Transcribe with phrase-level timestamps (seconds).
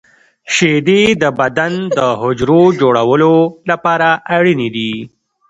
[0.55, 3.33] •شیدې د بدن د حجرو د جوړولو
[3.69, 4.93] لپاره اړینې دي.